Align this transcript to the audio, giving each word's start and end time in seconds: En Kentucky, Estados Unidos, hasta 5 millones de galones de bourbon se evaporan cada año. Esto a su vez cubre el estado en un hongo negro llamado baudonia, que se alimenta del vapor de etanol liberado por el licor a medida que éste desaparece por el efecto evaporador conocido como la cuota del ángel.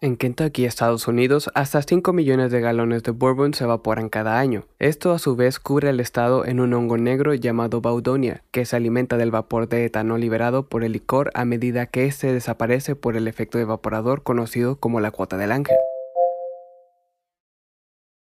En 0.00 0.16
Kentucky, 0.16 0.66
Estados 0.66 1.08
Unidos, 1.08 1.50
hasta 1.54 1.80
5 1.80 2.12
millones 2.12 2.50
de 2.52 2.60
galones 2.60 3.02
de 3.04 3.12
bourbon 3.12 3.54
se 3.54 3.64
evaporan 3.64 4.10
cada 4.10 4.38
año. 4.38 4.66
Esto 4.78 5.12
a 5.12 5.18
su 5.18 5.34
vez 5.34 5.58
cubre 5.58 5.88
el 5.88 5.98
estado 5.98 6.44
en 6.44 6.60
un 6.60 6.74
hongo 6.74 6.98
negro 6.98 7.32
llamado 7.32 7.80
baudonia, 7.80 8.42
que 8.50 8.66
se 8.66 8.76
alimenta 8.76 9.16
del 9.16 9.30
vapor 9.30 9.66
de 9.68 9.86
etanol 9.86 10.20
liberado 10.20 10.68
por 10.68 10.84
el 10.84 10.92
licor 10.92 11.30
a 11.32 11.46
medida 11.46 11.86
que 11.86 12.04
éste 12.04 12.32
desaparece 12.32 12.96
por 12.96 13.16
el 13.16 13.28
efecto 13.28 13.58
evaporador 13.58 14.22
conocido 14.22 14.76
como 14.76 15.00
la 15.00 15.10
cuota 15.10 15.38
del 15.38 15.52
ángel. 15.52 15.78